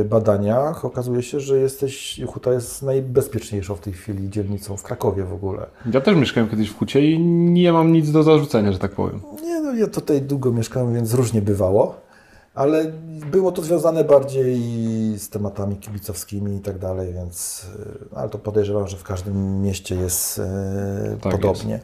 [0.02, 5.24] y, badaniach okazuje się, że jesteś, huta jest najbezpieczniejszą w tej chwili dzielnicą w Krakowie
[5.24, 5.66] w ogóle.
[5.94, 9.22] Ja też mieszkałem kiedyś w Hucie i nie mam nic do zarzucenia, że tak powiem.
[9.44, 12.07] Nie, no ja tutaj długo mieszkałem, więc różnie bywało,
[12.58, 12.86] ale
[13.32, 14.60] było to związane bardziej
[15.18, 17.66] z tematami kibicowskimi i tak dalej, więc
[18.14, 21.80] e, ale to podejrzewam, że w każdym mieście jest e, Tak podobnie.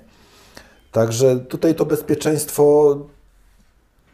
[0.92, 2.98] Także tutaj to bezpieczeństwo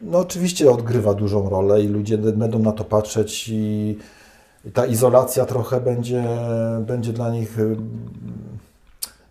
[0.00, 3.98] no oczywiście odgrywa dużą rolę i ludzie będą na to patrzeć i,
[4.64, 6.24] i ta izolacja trochę będzie,
[6.80, 7.76] będzie dla nich y,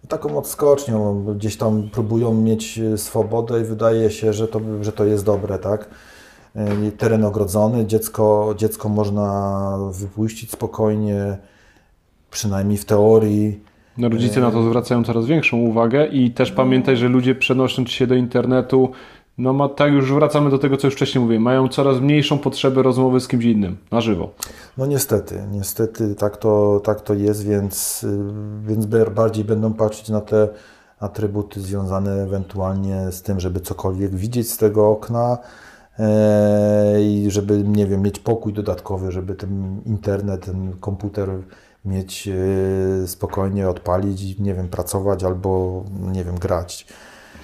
[0.07, 1.25] taką odskocznią.
[1.35, 5.89] Gdzieś tam próbują mieć swobodę i wydaje się, że to, że to jest dobre, tak?
[6.55, 11.37] Y, Teren ogrodzony, dziecko, dziecko można wypuścić spokojnie,
[12.31, 13.59] przynajmniej w teorii.
[13.97, 18.07] No, rodzice na to zwracają coraz większą uwagę i też pamiętaj, że ludzie przenosząc się
[18.07, 18.91] do internetu,
[19.37, 22.83] no ma, tak już wracamy do tego, co już wcześniej mówiłem, mają coraz mniejszą potrzebę
[22.83, 24.29] rozmowy z kimś innym, na żywo.
[24.77, 28.19] No niestety, niestety tak to, tak to jest, więc, y,
[28.67, 28.85] więc
[29.15, 30.47] bardziej będą patrzeć na te
[30.99, 35.68] atrybuty związane ewentualnie z tym, żeby cokolwiek widzieć z tego okna e,
[37.01, 41.29] i żeby, nie wiem, mieć pokój dodatkowy, żeby ten internet, ten komputer
[41.85, 46.87] mieć e, spokojnie, odpalić, nie wiem, pracować albo, nie wiem, grać.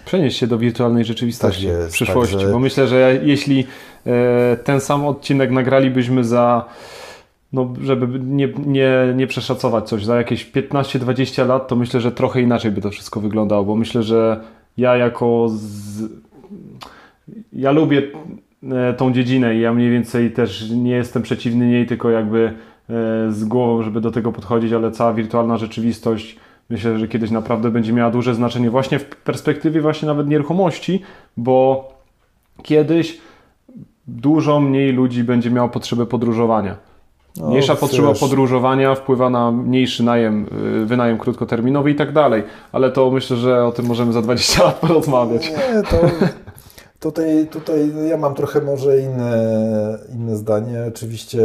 [0.05, 3.67] Przenieść się do wirtualnej rzeczywistości Tak jest, w przyszłości, także- bo myślę, że jeśli
[4.05, 6.65] e, ten sam odcinek nagralibyśmy za,
[7.53, 12.41] no żeby nie, nie, nie przeszacować coś, za jakieś 15-20 lat, to myślę, że trochę
[12.41, 14.43] inaczej by to wszystko wyglądało, bo myślę, że
[14.77, 16.03] ja jako z...
[17.53, 18.44] ja lubię e,
[18.97, 22.53] tą dziedzinę i ja mniej więcej też nie jestem przeciwny niej, tylko jakby e,
[23.31, 27.93] z głową, żeby do tego podchodzić, ale cała wirtualna rzeczywistość myślę, że kiedyś naprawdę będzie
[27.93, 31.01] miała duże znaczenie właśnie w perspektywie właśnie nawet nieruchomości,
[31.37, 31.87] bo
[32.63, 33.17] kiedyś
[34.07, 36.75] dużo mniej ludzi będzie miało potrzebę podróżowania.
[37.37, 40.47] No, Mniejsza potrzeba wiesz, podróżowania wpływa na mniejszy najem,
[40.81, 44.63] y, wynajem krótkoterminowy i tak dalej, ale to myślę, że o tym możemy za 20
[44.63, 45.49] lat porozmawiać.
[45.49, 45.97] Nie, to
[46.99, 50.85] tutaj, tutaj ja mam trochę może inne, inne zdanie.
[50.87, 51.39] Oczywiście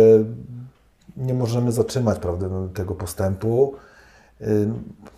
[1.16, 3.74] nie możemy zatrzymać prawda, tego postępu.
[4.40, 4.68] Y,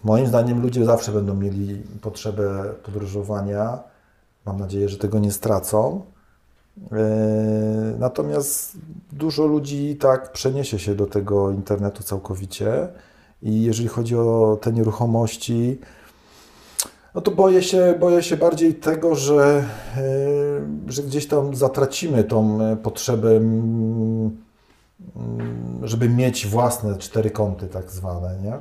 [0.05, 3.79] Moim zdaniem ludzie zawsze będą mieli potrzebę podróżowania.
[4.47, 6.03] Mam nadzieję, że tego nie stracą.
[6.79, 8.77] Y, Natomiast
[9.13, 12.89] dużo ludzi tak przeniesie się do tego internetu całkowicie.
[13.43, 15.79] I jeżeli chodzi o te nieruchomości,
[17.15, 19.65] no to boję się, boję się bardziej tego, że,
[19.97, 20.03] e,
[20.93, 24.31] że gdzieś tam zatracimy tą e, potrzebę, mm,
[25.17, 28.53] mm, żeby mieć własne cztery kąty tak zwane, nie?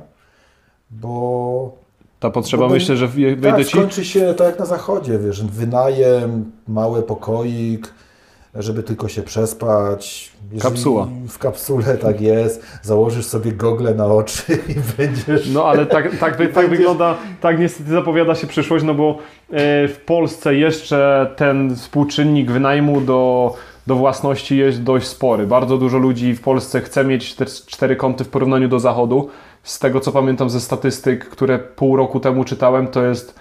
[0.90, 1.72] Bo
[2.20, 3.64] Ta potrzeba, Bo myślę, że wje- tak, ci.
[3.64, 7.94] skończy się tak jak na zachodzie, wiesz, wynajem, mały pokoik,
[8.54, 10.32] żeby tylko się przespać.
[10.52, 11.08] Jeżeli Kapsuła.
[11.28, 15.50] W kapsule tak jest, założysz sobie gogle na oczy i będziesz...
[15.50, 19.18] No ale tak, tak, tak wygląda, tak niestety zapowiada się przyszłość, no bo
[19.50, 23.54] e, w Polsce jeszcze ten współczynnik wynajmu do,
[23.86, 25.46] do własności jest dość spory.
[25.46, 29.28] Bardzo dużo ludzi w Polsce chce mieć te cztery kąty w porównaniu do zachodu.
[29.62, 33.40] Z tego co pamiętam ze statystyk, które pół roku temu czytałem, to jest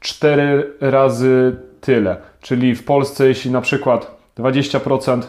[0.00, 2.16] cztery razy tyle.
[2.40, 5.22] Czyli w Polsce, jeśli na przykład 20%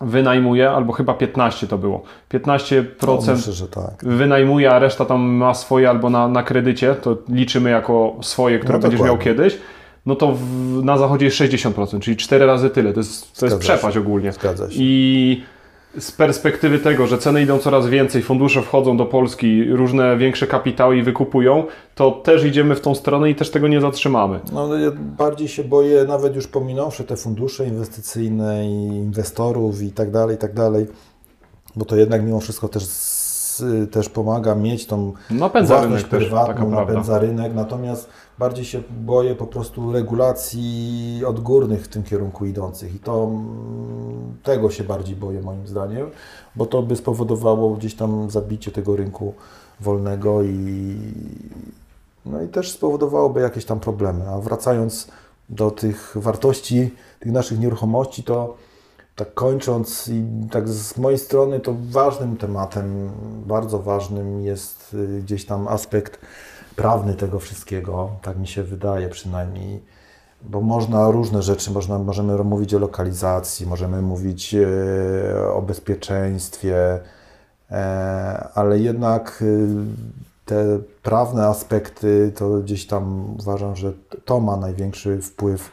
[0.00, 4.04] wynajmuje, albo chyba 15 to było, 15% No, myślę, tak.
[4.04, 8.78] wynajmuje, a reszta tam ma swoje albo na, na kredycie, to liczymy jako swoje, które
[8.78, 9.58] No będziesz miał kiedyś,
[10.06, 12.92] no to w, na zachodzie jest 60%, czyli 4 razy tyle.
[12.92, 14.32] To jest, to jest przepaść ogólnie.
[14.32, 14.76] Zgadza się.
[14.78, 15.42] I
[15.98, 20.96] z perspektywy tego, że ceny idą coraz więcej, fundusze wchodzą do Polski, różne większe kapitały
[20.96, 24.40] i wykupują, to też idziemy w tą stronę i też tego nie zatrzymamy.
[24.52, 30.10] No, ja bardziej się boję, nawet już pominąwszy te fundusze inwestycyjne i inwestorów i tak
[30.10, 30.86] dalej, i tak dalej,
[31.76, 32.84] bo to jednak mimo wszystko też,
[33.90, 39.34] też pomaga mieć tą napędza własność rynek prywatną, też, napędza rynek, natomiast bardziej się boję
[39.34, 45.40] po prostu regulacji odgórnych w tym kierunku idących i to mm, tego się bardziej boję
[45.42, 46.10] moim zdaniem,
[46.56, 49.34] bo to by spowodowało gdzieś tam zabicie tego rynku
[49.80, 50.96] wolnego i
[52.26, 54.28] no i też spowodowałoby jakieś tam problemy.
[54.28, 55.08] A wracając
[55.48, 58.56] do tych wartości, tych naszych nieruchomości, to
[59.16, 63.10] tak kończąc i tak z mojej strony to ważnym tematem,
[63.46, 66.20] bardzo ważnym jest y, gdzieś tam aspekt
[66.76, 69.82] prawny tego wszystkiego, tak mi się wydaje przynajmniej,
[70.42, 77.00] bo można różne rzeczy, można, możemy mówić o lokalizacji, możemy mówić e, o bezpieczeństwie,
[77.70, 79.68] e, ale jednak y,
[80.44, 83.92] te prawne aspekty, to gdzieś tam uważam, że
[84.24, 85.70] to ma największy wpływ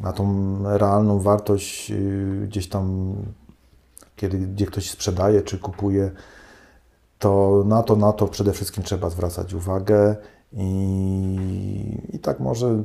[0.00, 1.92] na tą realną wartość
[2.42, 3.14] gdzieś tam,
[4.16, 6.10] kiedy gdzie ktoś sprzedaje czy kupuje,
[7.18, 10.16] to na to, na to przede wszystkim trzeba zwracać uwagę
[10.52, 12.82] i, i tak może,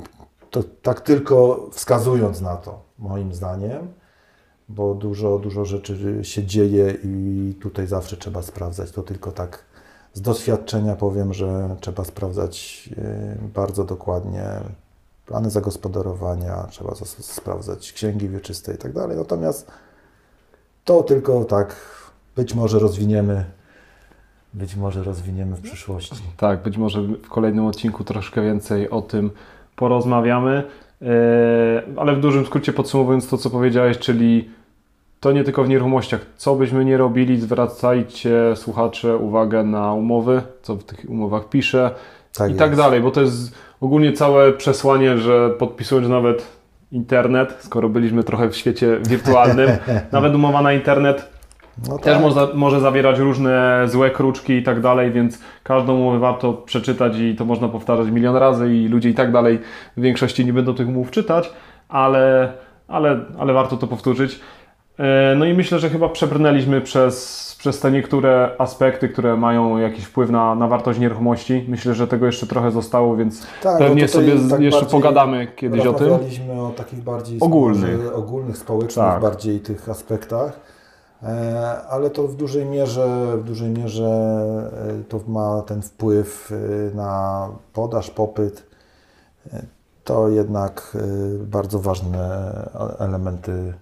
[0.51, 3.93] to, tak tylko wskazując na to, moim zdaniem,
[4.69, 9.65] bo dużo, dużo rzeczy się dzieje i tutaj zawsze trzeba sprawdzać, to tylko tak
[10.13, 14.43] z doświadczenia powiem, że trzeba sprawdzać y, bardzo dokładnie
[15.25, 19.17] plany zagospodarowania, trzeba sprawdzać księgi wieczyste i tak dalej.
[19.17, 19.67] Natomiast
[20.85, 21.75] to tylko tak
[22.35, 23.45] być może rozwiniemy
[24.53, 26.15] być może rozwiniemy w przyszłości.
[26.37, 29.31] Tak, być może w kolejnym odcinku troszkę więcej o tym
[29.75, 30.63] porozmawiamy.
[31.01, 31.05] E,
[31.97, 34.49] ale w dużym skrócie podsumowując to, co powiedziałeś, czyli
[35.19, 36.25] to nie tylko w nieruchomościach.
[36.37, 41.95] Co byśmy nie robili, zwracajcie słuchacze uwagę na umowy, co w tych umowach pisze tak
[42.33, 42.59] i tak jest.
[42.59, 46.47] tak dalej, bo to jest ogólnie całe przesłanie, że podpisując nawet
[46.91, 49.69] internet, skoro byliśmy trochę w świecie wirtualnym,
[50.11, 51.32] nawet umowa na internet
[51.89, 52.21] no też tak.
[52.21, 57.35] może, może zawierać różne złe kruczki i tak dalej, więc każdą umowę warto przeczytać i
[57.35, 59.59] to można powtarzać milion razy i ludzie i tak dalej
[59.97, 61.51] w większości nie będą tych umów czytać,
[61.89, 62.53] ale,
[62.87, 64.39] ale, ale warto to powtórzyć.
[64.99, 70.05] E, no i myślę, że chyba przebrnęliśmy przez, przez te niektóre aspekty, które mają jakiś
[70.05, 71.65] wpływ na, na wartość nieruchomości.
[71.67, 75.85] Myślę, że tego jeszcze trochę zostało, więc tak, no pewnie sobie tak jeszcze pogadamy kiedyś
[75.85, 76.07] o tym.
[76.07, 79.21] Rozmawialiśmy o takich bardziej ogólnych, ogólnych społecznych tak.
[79.21, 80.72] bardziej tych aspektach,
[81.89, 84.05] ale to w dużej mierze, w dużej mierze
[84.99, 86.51] e, to ma ten wpływ
[86.93, 88.63] na podaż, popyt.
[90.03, 90.97] To jednak
[91.39, 92.53] bardzo ważne
[92.99, 93.73] elementy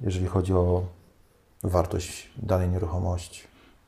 [0.00, 0.82] jeżeli chodzi o
[1.64, 3.42] wartość danej nieruchomości.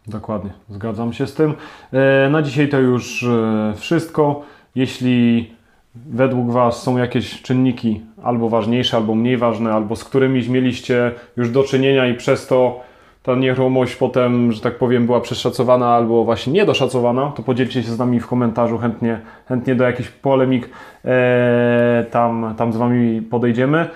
[0.07, 1.55] Dokładnie, zgadzam się z tym.
[1.92, 4.42] E, na dzisiaj to już e, wszystko.
[4.75, 5.55] Jeśli
[5.94, 11.50] według Was są jakieś czynniki albo ważniejsze, albo mniej ważne, albo z którymiś mieliście już
[11.50, 12.81] do czynienia i przez to
[13.22, 17.98] ta nieruchomość potem, że tak powiem, była przeszacowana albo właśnie niedoszacowana, to podzielcie się z
[17.98, 20.70] nami w komentarzu, chętnie, chętnie do jakichś polemik
[21.04, 23.88] e, tam, tam z Wami podejdziemy.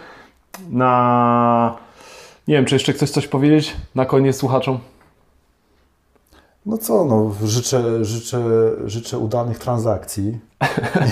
[0.70, 1.76] Na
[2.48, 4.78] nie wiem, czy jeszcze chcesz coś powiedzieć na koniec słuchaczom?
[6.66, 8.42] No co, no, życzę, życzę,
[8.84, 10.40] życzę udanych transakcji.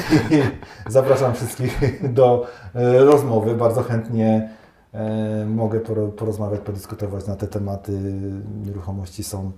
[0.87, 3.55] Zapraszam wszystkich do e, rozmowy.
[3.55, 4.51] Bardzo chętnie
[4.93, 5.81] e, mogę
[6.17, 7.93] porozmawiać, podyskutować na te tematy.
[8.67, 9.53] Nieruchomości są,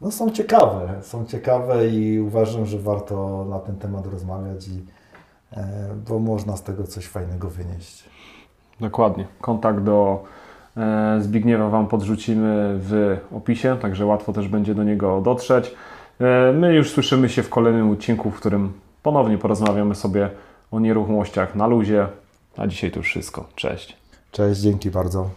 [0.00, 0.94] no, są ciekawe.
[1.02, 4.84] Są ciekawe i uważam, że warto na ten temat rozmawiać, i,
[5.52, 8.04] e, bo można z tego coś fajnego wynieść.
[8.80, 9.26] Dokładnie.
[9.40, 10.24] Kontakt do
[11.20, 15.74] Zbigniewa Wam podrzucimy w opisie, także łatwo też będzie do niego dotrzeć.
[16.20, 20.30] E, my już słyszymy się w kolejnym odcinku, w którym ponownie porozmawiamy sobie
[20.70, 22.06] o nieruchomościach na luzie.
[22.56, 23.48] A dzisiaj to już wszystko.
[23.54, 23.96] Cześć.
[24.30, 25.30] Cześć, dzięki bardzo.